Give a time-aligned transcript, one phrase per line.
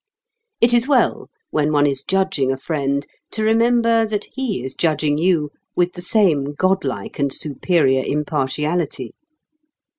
[0.61, 5.19] It is well, when one is judging a friend, to remember that he is judging
[5.19, 9.13] you with the same godlike and superior impartiality.